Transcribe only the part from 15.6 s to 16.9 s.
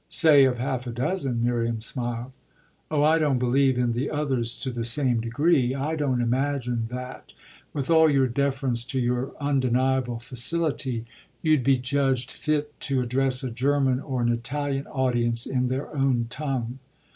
their own tongue.